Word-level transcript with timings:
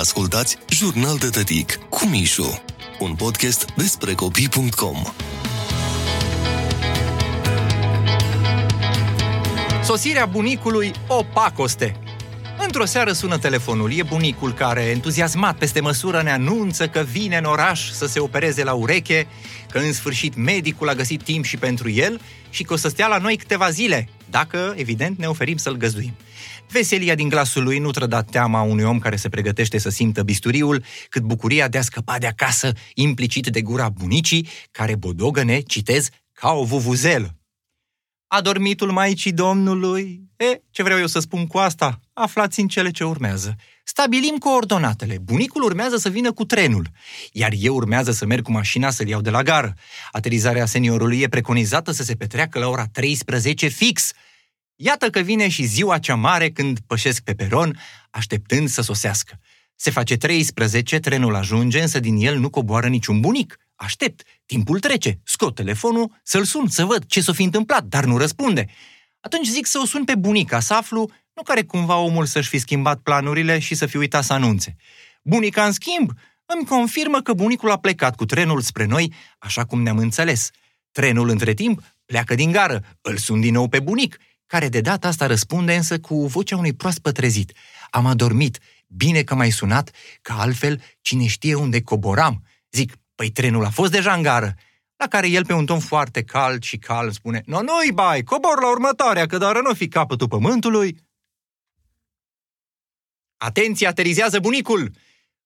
Ascultați 0.00 0.58
Jurnal 0.68 1.18
de 1.18 1.28
Tătic 1.28 1.74
cu 1.88 2.06
Mișu, 2.06 2.62
un 2.98 3.14
podcast 3.14 3.66
despre 3.76 4.14
copii.com. 4.14 4.96
Sosirea 9.84 10.26
bunicului 10.26 10.92
o 11.08 11.24
pacoste. 11.34 11.96
Într-o 12.58 12.84
seară 12.84 13.12
sună 13.12 13.38
telefonul. 13.38 13.92
E 13.92 14.02
bunicul 14.02 14.52
care, 14.52 14.82
entuziasmat 14.82 15.56
peste 15.56 15.80
măsură, 15.80 16.22
ne 16.22 16.30
anunță 16.30 16.88
că 16.88 17.00
vine 17.00 17.36
în 17.36 17.44
oraș 17.44 17.90
să 17.90 18.06
se 18.06 18.20
opereze 18.20 18.64
la 18.64 18.72
ureche, 18.72 19.26
că 19.70 19.78
în 19.78 19.92
sfârșit 19.92 20.36
medicul 20.36 20.88
a 20.88 20.94
găsit 20.94 21.22
timp 21.22 21.44
și 21.44 21.56
pentru 21.56 21.90
el 21.90 22.20
și 22.50 22.62
că 22.62 22.72
o 22.72 22.76
să 22.76 22.88
stea 22.88 23.06
la 23.06 23.18
noi 23.18 23.36
câteva 23.36 23.70
zile, 23.70 24.08
dacă, 24.30 24.74
evident, 24.76 25.18
ne 25.18 25.26
oferim 25.26 25.56
să-l 25.56 25.76
găzduim. 25.76 26.14
Veselia 26.70 27.14
din 27.14 27.28
glasul 27.28 27.62
lui 27.62 27.78
nu 27.78 27.90
trăda 27.90 28.22
teama 28.22 28.62
unui 28.62 28.84
om 28.84 28.98
care 28.98 29.16
se 29.16 29.28
pregătește 29.28 29.78
să 29.78 29.88
simtă 29.88 30.22
bisturiul, 30.22 30.84
cât 31.08 31.22
bucuria 31.22 31.68
de 31.68 31.78
a 31.78 31.82
scăpa 31.82 32.18
de 32.18 32.26
acasă, 32.26 32.72
implicit 32.94 33.46
de 33.46 33.62
gura 33.62 33.88
bunicii, 33.88 34.48
care 34.70 34.94
bodogăne, 34.94 35.60
citez, 35.60 36.08
ca 36.32 36.52
o 36.52 36.64
vuvuzelă. 36.64 37.34
Adormitul 38.26 38.90
Maicii 38.90 39.32
Domnului? 39.32 40.20
E, 40.36 40.60
ce 40.70 40.82
vreau 40.82 40.98
eu 40.98 41.06
să 41.06 41.18
spun 41.18 41.46
cu 41.46 41.58
asta? 41.58 42.00
Aflați 42.12 42.60
în 42.60 42.68
cele 42.68 42.90
ce 42.90 43.04
urmează. 43.04 43.54
Stabilim 43.84 44.36
coordonatele. 44.36 45.18
Bunicul 45.18 45.62
urmează 45.62 45.96
să 45.96 46.08
vină 46.08 46.32
cu 46.32 46.44
trenul, 46.44 46.88
iar 47.32 47.52
eu 47.58 47.74
urmează 47.74 48.12
să 48.12 48.26
merg 48.26 48.42
cu 48.42 48.52
mașina 48.52 48.90
să-l 48.90 49.08
iau 49.08 49.20
de 49.20 49.30
la 49.30 49.42
gară. 49.42 49.74
Aterizarea 50.10 50.66
seniorului 50.66 51.20
e 51.20 51.28
preconizată 51.28 51.90
să 51.90 52.02
se 52.02 52.14
petreacă 52.14 52.58
la 52.58 52.68
ora 52.68 52.86
13 52.92 53.66
fix. 53.66 54.12
Iată 54.82 55.10
că 55.10 55.20
vine 55.20 55.48
și 55.48 55.64
ziua 55.64 55.98
cea 55.98 56.14
mare 56.14 56.50
când 56.50 56.78
pășesc 56.86 57.22
pe 57.22 57.34
peron, 57.34 57.80
așteptând 58.10 58.68
să 58.68 58.82
sosească. 58.82 59.40
Se 59.76 59.90
face 59.90 60.16
13, 60.16 60.98
trenul 60.98 61.34
ajunge, 61.34 61.80
însă 61.80 62.00
din 62.00 62.16
el 62.16 62.38
nu 62.38 62.50
coboară 62.50 62.86
niciun 62.88 63.20
bunic. 63.20 63.58
Aștept, 63.74 64.22
timpul 64.46 64.80
trece, 64.80 65.20
scot 65.24 65.54
telefonul, 65.54 66.20
să-l 66.22 66.44
sun, 66.44 66.68
să 66.68 66.84
văd 66.84 67.06
ce 67.06 67.20
s-o 67.20 67.32
fi 67.32 67.42
întâmplat, 67.42 67.84
dar 67.84 68.04
nu 68.04 68.18
răspunde. 68.18 68.66
Atunci 69.20 69.46
zic 69.46 69.66
să 69.66 69.78
o 69.82 69.86
sun 69.86 70.04
pe 70.04 70.14
bunica, 70.14 70.60
să 70.60 70.74
aflu, 70.74 71.10
nu 71.32 71.42
care 71.42 71.62
cumva 71.62 71.96
omul 71.96 72.26
să-și 72.26 72.48
fi 72.48 72.58
schimbat 72.58 73.00
planurile 73.00 73.58
și 73.58 73.74
să 73.74 73.86
fi 73.86 73.96
uitat 73.96 74.24
să 74.24 74.32
anunțe. 74.32 74.76
Bunica, 75.22 75.64
în 75.64 75.72
schimb, 75.72 76.10
îmi 76.44 76.66
confirmă 76.66 77.20
că 77.20 77.32
bunicul 77.32 77.70
a 77.70 77.78
plecat 77.78 78.16
cu 78.16 78.24
trenul 78.24 78.60
spre 78.60 78.84
noi, 78.84 79.12
așa 79.38 79.64
cum 79.64 79.82
ne-am 79.82 79.98
înțeles. 79.98 80.50
Trenul, 80.92 81.28
între 81.28 81.54
timp, 81.54 81.82
pleacă 82.04 82.34
din 82.34 82.50
gară, 82.50 82.84
îl 83.00 83.16
sun 83.16 83.40
din 83.40 83.52
nou 83.52 83.68
pe 83.68 83.80
bunic, 83.80 84.18
care 84.50 84.68
de 84.68 84.80
data 84.80 85.08
asta 85.08 85.26
răspunde 85.26 85.74
însă 85.74 86.00
cu 86.00 86.26
vocea 86.26 86.56
unui 86.56 86.72
proaspăt 86.72 87.14
trezit. 87.14 87.52
Am 87.90 88.06
adormit, 88.06 88.58
bine 88.86 89.22
că 89.22 89.34
m-ai 89.34 89.50
sunat, 89.50 89.90
că 90.22 90.32
altfel 90.32 90.82
cine 91.00 91.26
știe 91.26 91.54
unde 91.54 91.82
coboram. 91.82 92.44
Zic, 92.70 92.96
păi 93.14 93.30
trenul 93.30 93.64
a 93.64 93.70
fost 93.70 93.92
deja 93.92 94.12
în 94.12 94.22
gară. 94.22 94.54
La 94.96 95.06
care 95.06 95.28
el 95.28 95.46
pe 95.46 95.52
un 95.52 95.66
ton 95.66 95.78
foarte 95.78 96.22
cald 96.22 96.62
și 96.62 96.78
calm 96.78 97.10
spune, 97.10 97.42
no, 97.46 97.62
nu-i 97.62 97.92
bai, 97.92 98.22
cobor 98.22 98.60
la 98.60 98.70
următoarea, 98.70 99.26
că 99.26 99.38
doar 99.38 99.60
nu 99.60 99.74
fi 99.74 99.88
capătul 99.88 100.28
pământului. 100.28 100.98
Atenție, 103.36 103.86
aterizează 103.86 104.38
bunicul! 104.38 104.90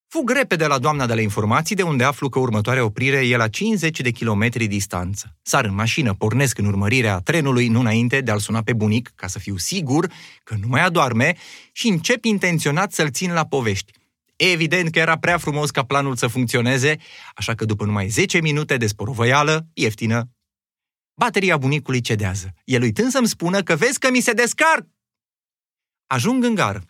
Fug 0.08 0.30
repede 0.30 0.66
la 0.66 0.78
doamna 0.78 1.06
de 1.06 1.14
la 1.14 1.20
informații, 1.20 1.77
de 1.77 1.83
unde 1.83 2.05
aflu 2.05 2.28
că 2.28 2.38
următoarea 2.38 2.84
oprire 2.84 3.27
e 3.27 3.36
la 3.36 3.48
50 3.48 4.00
de 4.00 4.10
kilometri 4.10 4.66
distanță. 4.66 5.36
Sar 5.42 5.64
în 5.64 5.74
mașină, 5.74 6.14
pornesc 6.14 6.58
în 6.58 6.64
urmărirea 6.64 7.19
trenului, 7.19 7.69
nu 7.69 7.80
înainte 7.80 8.20
de 8.20 8.30
a-l 8.30 8.38
suna 8.38 8.62
pe 8.62 8.72
bunic, 8.72 9.12
ca 9.14 9.27
să 9.27 9.38
fiu 9.38 9.56
sigur 9.56 10.12
că 10.44 10.55
nu 10.60 10.66
mai 10.69 10.84
adorme, 10.84 11.36
și 11.72 11.88
încep 11.88 12.25
intenționat 12.25 12.92
să-l 12.92 13.10
țin 13.10 13.32
la 13.32 13.47
povești. 13.47 13.92
Evident 14.36 14.91
că 14.91 14.98
era 14.98 15.19
prea 15.19 15.38
frumos 15.38 15.70
ca 15.70 15.84
planul 15.84 16.16
să 16.16 16.27
funcționeze, 16.27 16.97
așa 17.34 17.55
că 17.55 17.64
după 17.64 17.84
numai 17.84 18.08
10 18.08 18.41
minute 18.41 18.77
de 18.77 18.86
sporovăială, 18.86 19.66
ieftină, 19.72 20.30
bateria 21.14 21.56
bunicului 21.56 22.00
cedează. 22.00 22.54
El 22.65 22.82
uitând 22.82 23.10
să-mi 23.10 23.28
spună 23.28 23.62
că 23.62 23.76
vezi 23.76 23.98
că 23.98 24.10
mi 24.10 24.21
se 24.21 24.32
descarc. 24.32 24.86
Ajung 26.06 26.44
în 26.44 26.54
gară. 26.54 26.82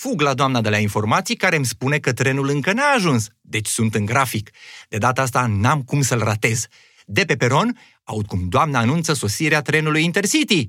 Fug 0.00 0.20
la 0.20 0.34
doamna 0.34 0.60
de 0.60 0.68
la 0.68 0.78
informații 0.78 1.36
care 1.36 1.56
îmi 1.56 1.64
spune 1.64 1.98
că 1.98 2.12
trenul 2.12 2.48
încă 2.48 2.72
n-a 2.72 2.92
ajuns, 2.94 3.28
deci 3.40 3.66
sunt 3.66 3.94
în 3.94 4.04
grafic. 4.04 4.50
De 4.88 4.98
data 4.98 5.22
asta 5.22 5.46
n-am 5.46 5.82
cum 5.82 6.02
să-l 6.02 6.18
ratez. 6.18 6.66
De 7.06 7.24
pe 7.24 7.36
peron, 7.36 7.78
aud 8.04 8.26
cum 8.26 8.48
doamna 8.48 8.78
anunță 8.78 9.12
sosirea 9.12 9.62
trenului 9.62 10.04
Intercity. 10.04 10.66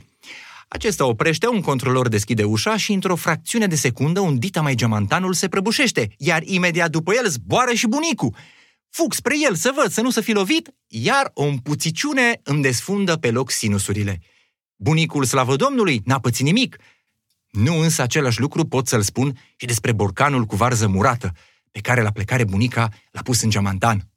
Acesta 0.67 1.05
oprește, 1.05 1.47
un 1.47 1.61
controlor 1.61 2.07
deschide 2.07 2.43
ușa 2.43 2.77
și 2.77 2.93
într-o 2.93 3.15
fracțiune 3.15 3.67
de 3.67 3.75
secundă 3.75 4.19
un 4.19 4.39
dita 4.39 4.61
mai 4.61 4.75
geamantanul 4.75 5.33
se 5.33 5.47
prăbușește, 5.47 6.13
iar 6.17 6.41
imediat 6.43 6.89
după 6.89 7.13
el 7.13 7.27
zboară 7.27 7.73
și 7.73 7.87
bunicul. 7.87 8.35
Fug 8.89 9.13
spre 9.13 9.35
el 9.47 9.55
să 9.55 9.71
văd 9.75 9.91
să 9.91 10.01
nu 10.01 10.09
să 10.09 10.21
fi 10.21 10.31
lovit, 10.31 10.69
iar 10.87 11.31
o 11.33 11.43
împuțiciune 11.43 12.39
îmi 12.43 12.61
desfundă 12.61 13.15
pe 13.15 13.31
loc 13.31 13.51
sinusurile. 13.51 14.21
Bunicul, 14.75 15.23
slavă 15.23 15.55
Domnului, 15.55 16.01
n-a 16.05 16.19
pățit 16.19 16.45
nimic, 16.45 16.77
nu 17.51 17.79
însă 17.79 18.01
același 18.01 18.39
lucru 18.39 18.65
pot 18.65 18.87
să-l 18.87 19.01
spun 19.01 19.37
și 19.55 19.65
despre 19.65 19.91
borcanul 19.91 20.45
cu 20.45 20.55
varză 20.55 20.87
murată, 20.87 21.31
pe 21.71 21.79
care 21.79 22.01
la 22.01 22.11
plecare 22.11 22.43
bunica 22.43 22.89
l-a 23.11 23.21
pus 23.21 23.41
în 23.41 23.49
geamantan. 23.49 24.09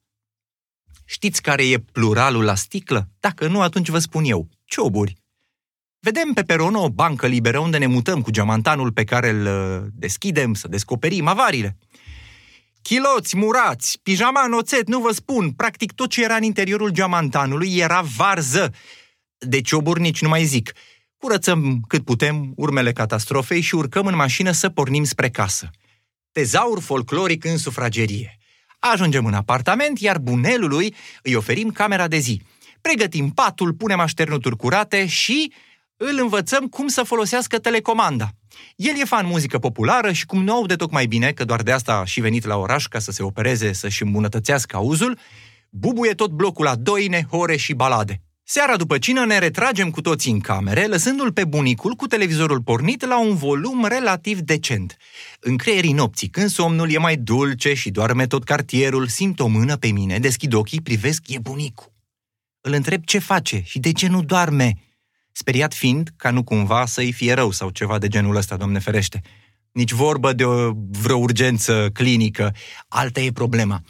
Știți 1.05 1.41
care 1.41 1.67
e 1.67 1.79
pluralul 1.79 2.43
la 2.43 2.55
sticlă? 2.55 3.09
Dacă 3.19 3.47
nu, 3.47 3.61
atunci 3.61 3.89
vă 3.89 3.99
spun 3.99 4.23
eu. 4.23 4.49
Cioburi. 4.65 5.21
Vedem 5.99 6.33
pe 6.33 6.43
peron 6.43 6.75
o 6.75 6.89
bancă 6.89 7.27
liberă 7.27 7.59
unde 7.59 7.77
ne 7.77 7.85
mutăm 7.85 8.21
cu 8.21 8.31
geamantanul 8.31 8.91
pe 8.91 9.03
care 9.03 9.29
îl 9.29 9.45
uh, 9.45 9.87
deschidem 9.93 10.53
să 10.53 10.67
descoperim 10.67 11.27
avarile. 11.27 11.77
Chiloți, 12.81 13.37
murați, 13.37 13.99
pijama 14.03 14.43
în 14.45 14.53
oțet, 14.53 14.87
nu 14.87 14.99
vă 14.99 15.11
spun, 15.11 15.51
practic 15.51 15.91
tot 15.91 16.09
ce 16.09 16.23
era 16.23 16.35
în 16.35 16.43
interiorul 16.43 16.89
geamantanului 16.89 17.77
era 17.77 18.01
varză. 18.01 18.73
De 19.37 19.61
cioburi 19.61 20.01
nici 20.01 20.21
nu 20.21 20.29
mai 20.29 20.43
zic. 20.43 20.73
Curățăm 21.23 21.81
cât 21.87 22.03
putem 22.03 22.53
urmele 22.55 22.91
catastrofei 22.91 23.61
și 23.61 23.75
urcăm 23.75 24.05
în 24.05 24.15
mașină 24.15 24.51
să 24.51 24.69
pornim 24.69 25.03
spre 25.03 25.29
casă. 25.29 25.69
Tezaur 26.31 26.81
folcloric 26.81 27.45
în 27.45 27.57
sufragerie. 27.57 28.37
Ajungem 28.79 29.25
în 29.25 29.33
apartament, 29.33 29.99
iar 29.99 30.17
bunelului 30.17 30.95
îi 31.21 31.35
oferim 31.35 31.69
camera 31.69 32.07
de 32.07 32.17
zi. 32.17 32.41
Pregătim 32.81 33.29
patul, 33.29 33.73
punem 33.73 33.99
așternuturi 33.99 34.55
curate 34.55 35.05
și 35.05 35.53
îl 35.97 36.17
învățăm 36.21 36.67
cum 36.67 36.87
să 36.87 37.03
folosească 37.03 37.59
telecomanda. 37.59 38.29
El 38.75 38.93
e 38.99 39.05
fan 39.05 39.25
muzică 39.25 39.59
populară 39.59 40.11
și 40.11 40.25
cum 40.25 40.43
nu 40.43 40.53
aude 40.53 40.75
tocmai 40.75 41.05
bine, 41.05 41.31
că 41.31 41.45
doar 41.45 41.61
de 41.61 41.71
asta 41.71 41.93
a 41.93 42.05
și 42.05 42.21
venit 42.21 42.45
la 42.45 42.57
oraș 42.57 42.85
ca 42.85 42.99
să 42.99 43.11
se 43.11 43.23
opereze, 43.23 43.73
să-și 43.73 44.03
îmbunătățească 44.03 44.75
auzul, 44.75 45.17
bubuie 45.69 46.13
tot 46.13 46.31
blocul 46.31 46.65
la 46.65 46.75
doine, 46.75 47.27
hore 47.29 47.55
și 47.55 47.73
balade. 47.73 48.22
Seara 48.45 48.77
după 48.77 48.97
cină 48.97 49.25
ne 49.25 49.37
retragem 49.37 49.89
cu 49.89 50.01
toții 50.01 50.31
în 50.31 50.39
camere, 50.39 50.85
lăsându-l 50.85 51.31
pe 51.31 51.45
bunicul 51.45 51.93
cu 51.93 52.07
televizorul 52.07 52.61
pornit 52.61 53.05
la 53.05 53.19
un 53.19 53.35
volum 53.35 53.85
relativ 53.85 54.39
decent. 54.39 54.97
În 55.39 55.57
creierii 55.57 55.93
nopții, 55.93 56.27
când 56.27 56.49
somnul 56.49 56.91
e 56.91 56.97
mai 56.97 57.15
dulce 57.15 57.73
și 57.73 57.89
doarme 57.89 58.27
tot 58.27 58.43
cartierul, 58.43 59.07
simt 59.07 59.39
o 59.39 59.47
mână 59.47 59.77
pe 59.77 59.87
mine, 59.87 60.19
deschid 60.19 60.53
ochii, 60.53 60.81
privesc, 60.81 61.21
e 61.27 61.39
bunicul. 61.39 61.91
Îl 62.61 62.73
întreb 62.73 63.03
ce 63.03 63.19
face 63.19 63.61
și 63.65 63.79
de 63.79 63.91
ce 63.91 64.07
nu 64.07 64.23
doarme. 64.23 64.73
Speriat 65.31 65.73
fiind 65.73 66.09
ca 66.15 66.31
nu 66.31 66.43
cumva 66.43 66.85
să-i 66.85 67.11
fie 67.11 67.33
rău 67.33 67.51
sau 67.51 67.69
ceva 67.69 67.97
de 67.97 68.07
genul 68.07 68.35
ăsta, 68.35 68.57
domne 68.57 68.79
ferește. 68.79 69.21
Nici 69.71 69.91
vorbă 69.91 70.33
de 70.33 70.45
o, 70.45 70.71
vreo 70.89 71.17
urgență 71.17 71.89
clinică. 71.93 72.55
Alta 72.87 73.19
e 73.19 73.31
problema. 73.31 73.81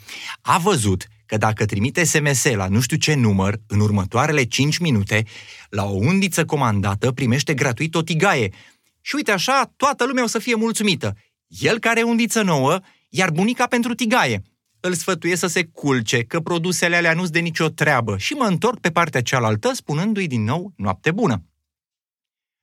A 0.42 0.58
văzut 0.58 1.08
că 1.34 1.40
dacă 1.40 1.66
trimite 1.66 2.04
SMS 2.04 2.44
la 2.44 2.68
nu 2.68 2.80
știu 2.80 2.98
ce 2.98 3.14
număr, 3.14 3.60
în 3.68 3.80
următoarele 3.80 4.44
5 4.44 4.78
minute, 4.78 5.26
la 5.70 5.86
o 5.86 5.96
undiță 5.96 6.46
comandată 6.46 7.12
primește 7.12 7.54
gratuit 7.54 7.96
o 7.96 8.02
tigaie. 8.02 8.54
Și 9.02 9.16
uite 9.16 9.32
așa, 9.32 9.74
toată 9.76 10.06
lumea 10.06 10.24
o 10.24 10.28
să 10.28 10.40
fie 10.40 10.56
mulțumită. 10.56 11.16
El 11.48 11.80
care 11.80 12.00
e 12.00 12.04
undiță 12.04 12.42
nouă, 12.42 12.80
iar 13.10 13.32
bunica 13.32 13.68
pentru 13.68 13.94
tigaie. 13.94 14.42
Îl 14.80 14.94
sfătuie 14.94 15.36
să 15.36 15.48
se 15.48 15.64
culce, 15.64 16.24
că 16.24 16.40
produsele 16.40 16.96
alea 16.96 17.14
nu-s 17.14 17.30
de 17.30 17.40
nicio 17.40 17.70
treabă 17.70 18.18
și 18.18 18.34
mă 18.34 18.46
întorc 18.46 18.80
pe 18.80 18.92
partea 18.92 19.22
cealaltă 19.22 19.72
spunându-i 19.74 20.28
din 20.28 20.44
nou 20.44 20.74
noapte 20.76 21.12
bună. 21.12 21.44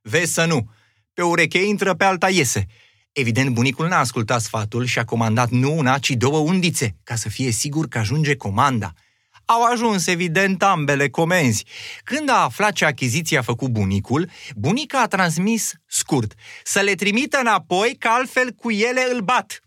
Vezi 0.00 0.32
să 0.32 0.44
nu, 0.44 0.70
pe 1.14 1.22
ureche 1.22 1.58
intră, 1.58 1.94
pe 1.94 2.04
alta 2.04 2.28
iese. 2.28 2.66
Evident, 3.12 3.50
bunicul 3.50 3.88
n-a 3.88 3.98
ascultat 3.98 4.40
sfatul 4.40 4.84
și 4.84 4.98
a 4.98 5.04
comandat 5.04 5.50
nu 5.50 5.76
una, 5.76 5.98
ci 5.98 6.10
două 6.10 6.38
undițe, 6.38 6.96
ca 7.02 7.14
să 7.14 7.28
fie 7.28 7.50
sigur 7.50 7.88
că 7.88 7.98
ajunge 7.98 8.36
comanda. 8.36 8.92
Au 9.44 9.62
ajuns, 9.62 10.06
evident, 10.06 10.62
ambele 10.62 11.08
comenzi. 11.08 11.64
Când 12.04 12.28
a 12.28 12.42
aflat 12.42 12.72
ce 12.72 12.84
achiziție 12.84 13.38
a 13.38 13.42
făcut 13.42 13.70
bunicul, 13.70 14.30
bunica 14.56 15.00
a 15.00 15.06
transmis 15.06 15.72
scurt 15.86 16.34
să 16.64 16.80
le 16.80 16.94
trimită 16.94 17.38
înapoi, 17.40 17.96
că 17.98 18.08
altfel 18.08 18.50
cu 18.50 18.70
ele 18.70 19.06
îl 19.12 19.20
bat. 19.20 19.60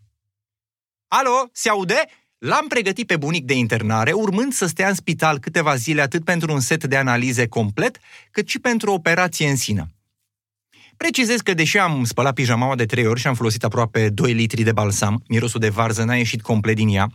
Alo, 1.08 1.48
se 1.52 1.68
aude? 1.68 2.04
L-am 2.38 2.66
pregătit 2.66 3.06
pe 3.06 3.16
bunic 3.16 3.44
de 3.44 3.54
internare, 3.54 4.12
urmând 4.12 4.52
să 4.52 4.66
stea 4.66 4.88
în 4.88 4.94
spital 4.94 5.38
câteva 5.38 5.76
zile 5.76 6.00
atât 6.00 6.24
pentru 6.24 6.52
un 6.52 6.60
set 6.60 6.84
de 6.84 6.96
analize 6.96 7.48
complet, 7.48 7.98
cât 8.30 8.48
și 8.48 8.58
pentru 8.58 8.90
o 8.90 8.94
operație 8.94 9.48
în 9.48 9.56
sine. 9.56 9.94
Precizez 10.96 11.40
că 11.40 11.54
deși 11.54 11.78
am 11.78 12.04
spălat 12.04 12.34
pijamaua 12.34 12.74
de 12.74 12.86
trei 12.86 13.06
ori 13.06 13.20
și 13.20 13.26
am 13.26 13.34
folosit 13.34 13.64
aproape 13.64 14.08
2 14.08 14.32
litri 14.32 14.62
de 14.62 14.72
balsam, 14.72 15.22
mirosul 15.28 15.60
de 15.60 15.68
varză 15.68 16.04
n-a 16.04 16.16
ieșit 16.16 16.42
complet 16.42 16.74
din 16.74 16.88
ea, 16.88 17.08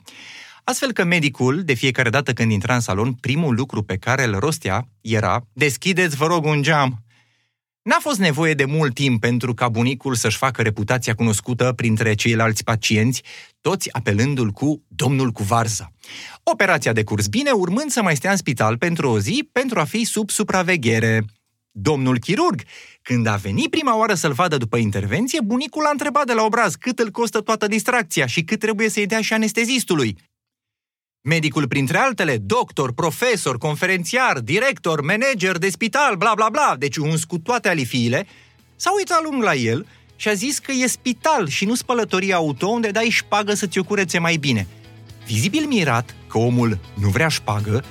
astfel 0.63 0.91
că 0.91 1.03
medicul, 1.03 1.63
de 1.63 1.73
fiecare 1.73 2.09
dată 2.09 2.33
când 2.33 2.51
intra 2.51 2.73
în 2.73 2.79
salon, 2.79 3.13
primul 3.13 3.55
lucru 3.55 3.83
pe 3.83 3.97
care 3.97 4.23
îl 4.23 4.39
rostea 4.39 4.87
era 5.01 5.41
Deschideți, 5.53 6.15
vă 6.15 6.25
rog, 6.25 6.45
un 6.45 6.61
geam! 6.61 7.03
N-a 7.81 7.97
fost 7.99 8.19
nevoie 8.19 8.53
de 8.53 8.65
mult 8.65 8.93
timp 8.93 9.21
pentru 9.21 9.53
ca 9.53 9.69
bunicul 9.69 10.15
să-și 10.15 10.37
facă 10.37 10.61
reputația 10.61 11.15
cunoscută 11.15 11.73
printre 11.75 12.13
ceilalți 12.13 12.63
pacienți, 12.63 13.23
toți 13.61 13.93
apelându-l 13.93 14.51
cu 14.51 14.83
domnul 14.87 15.31
cu 15.31 15.43
varza. 15.43 15.91
Operația 16.43 16.93
de 16.93 17.03
curs 17.03 17.27
bine, 17.27 17.51
urmând 17.51 17.91
să 17.91 18.01
mai 18.01 18.15
stea 18.15 18.31
în 18.31 18.37
spital 18.37 18.77
pentru 18.77 19.09
o 19.09 19.19
zi 19.19 19.49
pentru 19.51 19.79
a 19.79 19.83
fi 19.83 20.03
sub 20.03 20.29
supraveghere. 20.29 21.25
Domnul 21.71 22.19
chirurg, 22.19 22.61
când 23.01 23.25
a 23.25 23.35
venit 23.35 23.69
prima 23.69 23.97
oară 23.97 24.13
să-l 24.13 24.33
vadă 24.33 24.57
după 24.57 24.77
intervenție, 24.77 25.39
bunicul 25.43 25.85
a 25.85 25.89
întrebat 25.91 26.25
de 26.25 26.33
la 26.33 26.43
obraz 26.43 26.75
cât 26.75 26.99
îl 26.99 27.09
costă 27.09 27.41
toată 27.41 27.67
distracția 27.67 28.25
și 28.25 28.43
cât 28.43 28.59
trebuie 28.59 28.89
să-i 28.89 29.05
dea 29.05 29.21
și 29.21 29.33
anestezistului. 29.33 30.17
Medicul, 31.21 31.67
printre 31.67 31.97
altele, 31.97 32.37
doctor, 32.37 32.93
profesor, 32.93 33.57
conferențiar, 33.57 34.39
director, 34.39 35.01
manager 35.01 35.57
de 35.57 35.69
spital, 35.69 36.15
bla 36.15 36.31
bla 36.35 36.49
bla, 36.49 36.75
deci 36.77 36.95
un 36.95 37.15
cu 37.27 37.37
toate 37.37 37.69
alifiile, 37.69 38.27
s-a 38.75 38.91
uitat 38.97 39.23
lung 39.23 39.43
la 39.43 39.55
el 39.55 39.85
și 40.15 40.27
a 40.27 40.33
zis 40.33 40.59
că 40.59 40.71
e 40.71 40.87
spital 40.87 41.47
și 41.47 41.65
nu 41.65 41.75
spălătorie 41.75 42.33
auto 42.33 42.67
unde 42.67 42.89
dai 42.89 43.09
șpagă 43.09 43.53
să 43.53 43.67
ți-o 43.67 43.83
curețe 43.83 44.19
mai 44.19 44.35
bine. 44.35 44.67
Vizibil 45.25 45.65
mirat 45.65 46.15
că 46.27 46.37
omul 46.37 46.79
nu 46.93 47.09
vrea 47.09 47.27
șpagă, 47.27 47.83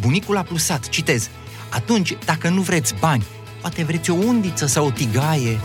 bunicul 0.00 0.36
a 0.36 0.42
plusat, 0.42 0.88
citez, 0.88 1.30
atunci, 1.72 2.16
dacă 2.24 2.48
nu 2.48 2.60
vreți 2.60 2.94
bani, 3.00 3.26
poate 3.60 3.84
vreți 3.84 4.10
o 4.10 4.14
undiță 4.14 4.66
sau 4.66 4.86
o 4.86 4.90
tigaie. 4.90 5.60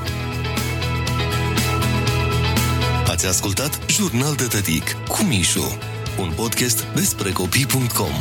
Ați 3.07 3.27
ascultat 3.27 3.79
Jurnal 3.89 4.35
de 4.35 4.43
Tătic 4.43 4.95
cu 5.07 5.23
Mișu, 5.23 5.77
un 6.19 6.31
podcast 6.35 6.85
despre 6.95 7.31
copii.com. 7.31 8.13